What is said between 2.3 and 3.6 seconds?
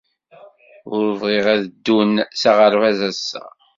s aɣerbaz ass-a.